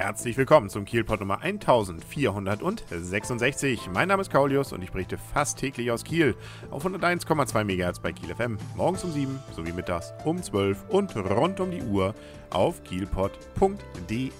[0.00, 3.90] Herzlich willkommen zum Kielpot Nummer 1466.
[3.92, 6.34] Mein Name ist Kaulius und ich berichte fast täglich aus Kiel
[6.70, 8.56] auf 101,2 MHz bei Kiel FM.
[8.76, 12.14] Morgens um 7 sowie mittags um 12 und rund um die Uhr
[12.48, 14.30] auf kielpot.de.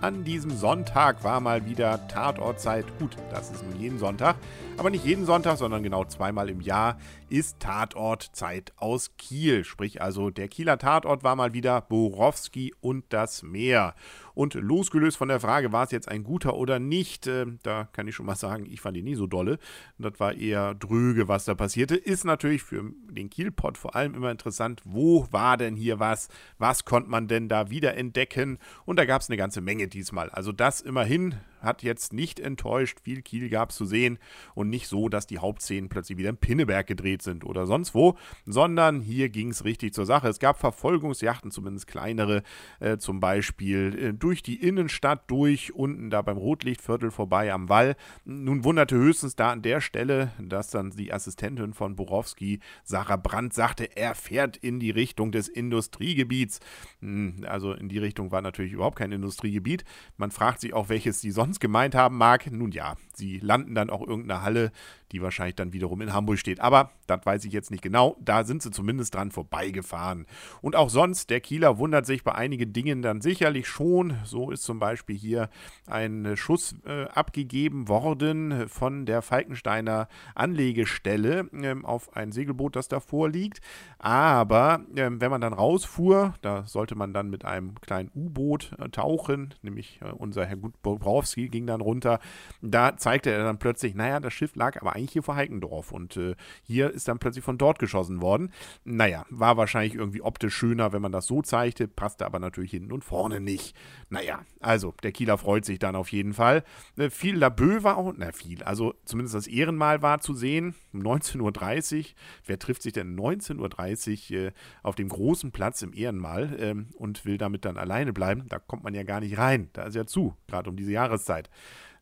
[0.00, 2.86] An diesem Sonntag war mal wieder Tatortzeit.
[2.98, 4.36] Gut, das ist nun jeden Sonntag,
[4.78, 6.96] aber nicht jeden Sonntag, sondern genau zweimal im Jahr
[7.28, 9.64] ist Tatortzeit aus Kiel.
[9.64, 13.94] Sprich also, der Kieler Tatort war mal wieder Borowski und das Meer.
[14.34, 18.08] Und losgelöst von der Frage, war es jetzt ein guter oder nicht, äh, da kann
[18.08, 19.58] ich schon mal sagen, ich fand ihn nie so dolle.
[19.98, 21.96] Das war eher dröge, was da passierte.
[21.96, 26.28] Ist natürlich für den Kielpot vor allem immer interessant, wo war denn hier was?
[26.58, 28.58] Was konnte man denn da wieder entdecken?
[28.84, 30.30] Und da gab es eine ganze Menge diesmal.
[30.30, 32.98] Also das immerhin hat jetzt nicht enttäuscht.
[33.02, 34.18] Viel Kiel gab es zu sehen
[34.54, 38.16] und nicht so, dass die Hauptszenen plötzlich wieder in Pinneberg gedreht sind oder sonst wo,
[38.46, 40.28] sondern hier ging es richtig zur Sache.
[40.28, 42.42] Es gab Verfolgungsjachten, zumindest kleinere,
[42.80, 47.96] äh, zum Beispiel äh, durch die Innenstadt durch, unten da beim Rotlichtviertel vorbei am Wall.
[48.24, 53.54] Nun wunderte höchstens da an der Stelle, dass dann die Assistentin von Borowski, Sarah Brandt,
[53.54, 56.60] sagte, er fährt in die Richtung des Industriegebiets.
[57.00, 59.84] Hm, also in die Richtung war natürlich überhaupt kein Industriegebiet.
[60.16, 62.50] Man fragt sich auch, welches die sonst gemeint haben mag.
[62.50, 64.72] Nun ja, sie landen dann auch irgendeine Halle,
[65.12, 66.60] die wahrscheinlich dann wiederum in Hamburg steht.
[66.60, 68.16] Aber das weiß ich jetzt nicht genau.
[68.20, 70.26] Da sind sie zumindest dran vorbeigefahren.
[70.62, 74.16] Und auch sonst, der Kieler wundert sich bei einigen Dingen dann sicherlich schon.
[74.24, 75.50] So ist zum Beispiel hier
[75.86, 83.28] ein Schuss äh, abgegeben worden von der Falkensteiner Anlegestelle äh, auf ein Segelboot, das davor
[83.28, 83.60] liegt.
[83.98, 88.88] Aber äh, wenn man dann rausfuhr, da sollte man dann mit einem kleinen U-Boot äh,
[88.88, 92.18] tauchen, nämlich äh, unser Herr Gutbrowski ging dann runter.
[92.62, 96.16] Da zeigte er dann plötzlich, naja, das Schiff lag aber eigentlich hier vor Heikendorf und
[96.16, 98.52] äh, hier ist dann plötzlich von dort geschossen worden.
[98.84, 102.92] Naja, war wahrscheinlich irgendwie optisch schöner, wenn man das so zeigte, passte aber natürlich hinten
[102.92, 103.76] und vorne nicht.
[104.08, 106.62] Naja, also der Kieler freut sich dann auf jeden Fall.
[106.96, 111.00] Äh, viel Labö war auch, na viel, also zumindest das Ehrenmal war zu sehen, um
[111.00, 112.04] 19.30 Uhr.
[112.46, 114.52] Wer trifft sich denn 19.30 Uhr äh,
[114.82, 118.44] auf dem großen Platz im Ehrenmal ähm, und will damit dann alleine bleiben?
[118.48, 119.70] Da kommt man ja gar nicht rein.
[119.72, 121.50] Da ist ja zu, gerade um diese Jahreszeit.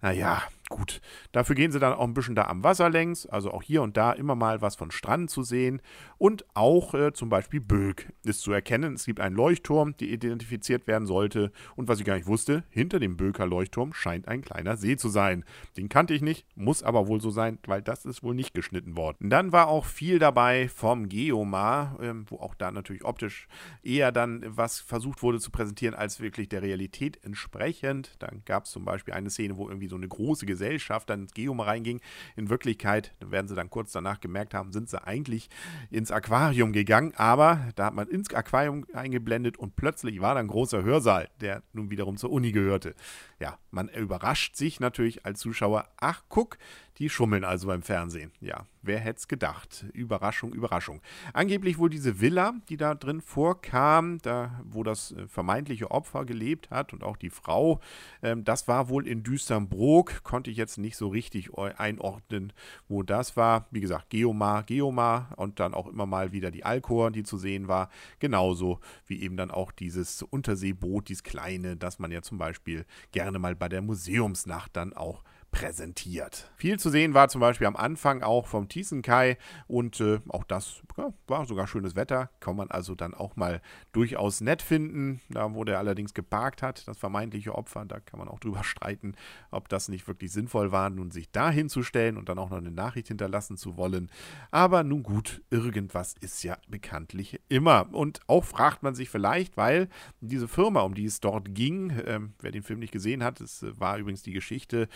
[0.02, 1.02] Naja, gut.
[1.32, 3.98] Dafür gehen sie dann auch ein bisschen da am Wasser längs, also auch hier und
[3.98, 5.82] da immer mal was von Strand zu sehen.
[6.16, 8.94] Und auch äh, zum Beispiel Böck ist zu erkennen.
[8.94, 11.52] Es gibt einen Leuchtturm, der identifiziert werden sollte.
[11.76, 15.08] Und was ich gar nicht wusste, hinter dem Böker Leuchtturm scheint ein kleiner See zu
[15.08, 15.44] sein.
[15.76, 18.96] Den kannte ich nicht, muss aber wohl so sein, weil das ist wohl nicht geschnitten
[18.96, 19.28] worden.
[19.28, 23.48] Dann war auch viel dabei vom Geomar, äh, wo auch da natürlich optisch
[23.82, 28.14] eher dann was versucht wurde zu präsentieren, als wirklich der Realität entsprechend.
[28.20, 30.59] Dann gab es zum Beispiel eine Szene, wo irgendwie so eine große Gesellschaft
[31.06, 32.00] dann ins Geom reinging.
[32.36, 35.48] In Wirklichkeit, werden sie dann kurz danach gemerkt haben, sind sie eigentlich
[35.90, 40.48] ins Aquarium gegangen, aber da hat man ins Aquarium eingeblendet und plötzlich war da ein
[40.48, 42.94] großer Hörsaal, der nun wiederum zur Uni gehörte.
[43.38, 46.58] Ja, man überrascht sich natürlich als Zuschauer, ach guck,
[46.98, 48.32] die schummeln also beim Fernsehen.
[48.40, 49.86] Ja, wer hätte es gedacht?
[49.92, 51.00] Überraschung, Überraschung.
[51.32, 56.70] Angeblich wohl diese Villa, die da drin vorkam, da wo das äh, vermeintliche Opfer gelebt
[56.70, 57.80] hat und auch die Frau,
[58.22, 60.22] ähm, das war wohl in Düsternbrook.
[60.22, 62.52] Konnte ich jetzt nicht so richtig einordnen,
[62.88, 63.66] wo das war.
[63.70, 67.68] Wie gesagt, Geomar, Geomar und dann auch immer mal wieder die Alkor, die zu sehen
[67.68, 67.90] war.
[68.18, 73.38] Genauso wie eben dann auch dieses Unterseeboot, dieses kleine, das man ja zum Beispiel gerne
[73.38, 76.50] mal bei der Museumsnacht dann auch präsentiert.
[76.56, 80.82] Viel zu sehen war zum Beispiel am Anfang auch vom Tiesenkai und äh, auch das
[80.96, 82.30] ja, war sogar schönes Wetter.
[82.40, 83.60] Kann man also dann auch mal
[83.92, 85.20] durchaus nett finden.
[85.28, 89.14] Da, wo der allerdings geparkt hat, das vermeintliche Opfer, da kann man auch drüber streiten,
[89.50, 92.70] ob das nicht wirklich sinnvoll war, nun sich da hinzustellen und dann auch noch eine
[92.70, 94.10] Nachricht hinterlassen zu wollen.
[94.50, 97.88] Aber nun gut, irgendwas ist ja bekanntlich immer.
[97.92, 99.88] Und auch fragt man sich vielleicht, weil
[100.20, 103.64] diese Firma, um die es dort ging, äh, wer den Film nicht gesehen hat, es
[103.78, 104.88] war übrigens die Geschichte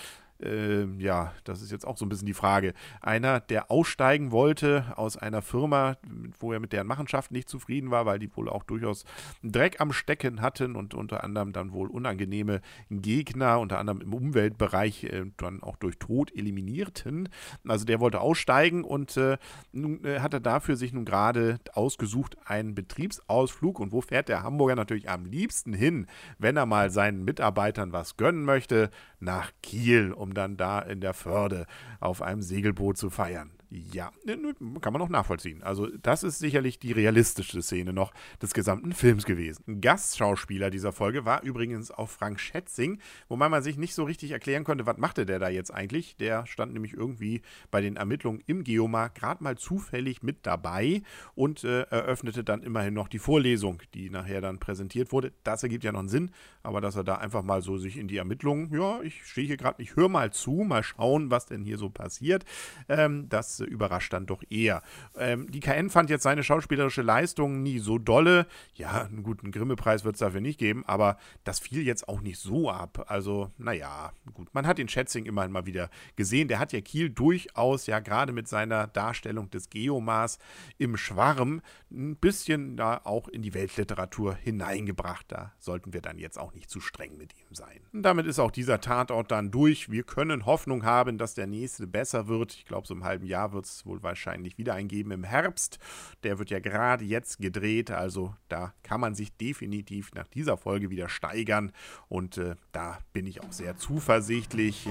[0.42, 2.74] äh, ja, das ist jetzt auch so ein bisschen die Frage.
[3.00, 5.96] Einer, der aussteigen wollte aus einer Firma,
[6.38, 9.04] wo er mit deren Machenschaft nicht zufrieden war, weil die wohl auch durchaus
[9.42, 12.60] Dreck am Stecken hatten und unter anderem dann wohl unangenehme
[12.90, 17.28] Gegner, unter anderem im Umweltbereich, äh, dann auch durch Tod eliminierten.
[17.66, 19.38] Also der wollte aussteigen und äh,
[19.72, 23.80] nun äh, hat er dafür sich nun gerade ausgesucht einen Betriebsausflug.
[23.80, 26.06] Und wo fährt der Hamburger natürlich am liebsten hin,
[26.38, 28.90] wenn er mal seinen Mitarbeitern was gönnen möchte?
[29.24, 31.66] Nach Kiel, um dann da in der Förde
[31.98, 33.50] auf einem Segelboot zu feiern.
[33.70, 35.62] Ja, ne, ne, kann man noch nachvollziehen.
[35.62, 39.80] Also das ist sicherlich die realistischste Szene noch des gesamten Films gewesen.
[39.80, 44.64] Gastschauspieler dieser Folge war übrigens auch Frank Schätzing, wobei man sich nicht so richtig erklären
[44.64, 46.16] konnte, was machte der da jetzt eigentlich.
[46.16, 51.02] Der stand nämlich irgendwie bei den Ermittlungen im Geomar gerade mal zufällig mit dabei
[51.34, 55.32] und äh, eröffnete dann immerhin noch die Vorlesung, die nachher dann präsentiert wurde.
[55.42, 56.30] Das ergibt ja noch einen Sinn,
[56.62, 59.56] aber dass er da einfach mal so sich in die Ermittlungen, ja, ich stehe hier
[59.56, 62.44] gerade, ich höre mal zu, mal schauen, was denn hier so passiert.
[62.88, 64.82] Ähm, das überrascht dann doch eher.
[65.16, 68.46] Ähm, die KN fand jetzt seine schauspielerische Leistung nie so dolle.
[68.74, 72.38] Ja, einen guten Grimme-Preis wird es dafür nicht geben, aber das fiel jetzt auch nicht
[72.38, 73.04] so ab.
[73.08, 74.48] Also, naja, gut.
[74.52, 76.48] Man hat den Schätzing immerhin mal wieder gesehen.
[76.48, 80.38] Der hat ja Kiel durchaus ja gerade mit seiner Darstellung des Geomars
[80.78, 85.26] im Schwarm ein bisschen da auch in die Weltliteratur hineingebracht.
[85.28, 87.80] Da sollten wir dann jetzt auch nicht zu streng mit ihm sein.
[87.92, 89.90] Und damit ist auch dieser Tatort dann durch.
[89.90, 92.54] Wir können Hoffnung haben, dass der nächste besser wird.
[92.54, 95.78] Ich glaube, so im halben Jahr wird es wohl wahrscheinlich wieder eingeben im Herbst.
[96.22, 100.90] Der wird ja gerade jetzt gedreht, also da kann man sich definitiv nach dieser Folge
[100.90, 101.72] wieder steigern
[102.08, 104.88] und äh, da bin ich auch sehr zuversichtlich.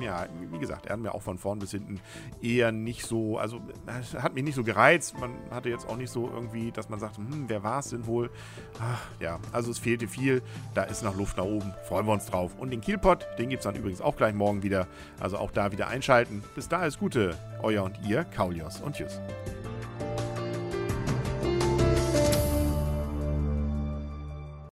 [0.00, 2.00] Ja, wie gesagt, er hat mir auch von vorn bis hinten
[2.42, 3.60] eher nicht so, also
[4.16, 5.18] hat mich nicht so gereizt.
[5.18, 8.06] Man hatte jetzt auch nicht so irgendwie, dass man sagt, hm, wer war es denn
[8.06, 8.30] wohl?
[8.80, 10.42] Ach, ja, also es fehlte viel.
[10.74, 11.72] Da ist noch Luft nach oben.
[11.88, 12.52] Freuen wir uns drauf.
[12.58, 14.86] Und den Kielpot, den gibt es dann übrigens auch gleich morgen wieder.
[15.20, 16.42] Also auch da wieder einschalten.
[16.54, 19.20] Bis da alles Gute, euer und ihr, Kaulios und tschüss.